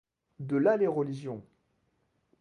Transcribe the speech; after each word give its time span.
De 0.39 0.57
là 0.57 0.77
les 0.77 0.87
religions. 0.87 1.43